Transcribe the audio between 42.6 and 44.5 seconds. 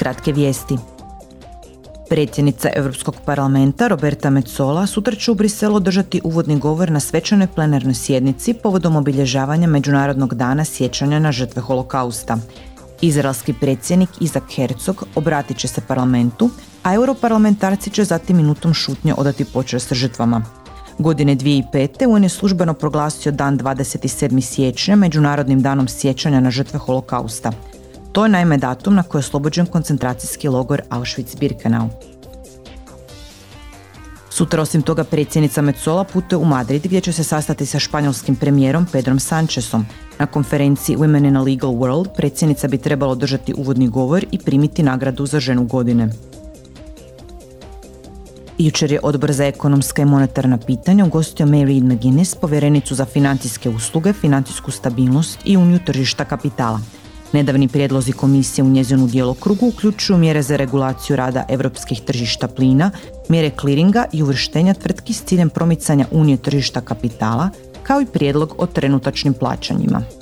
bi trebala održati uvodni govor i